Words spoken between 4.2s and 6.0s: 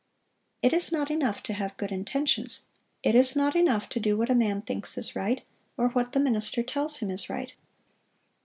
a man thinks is right, or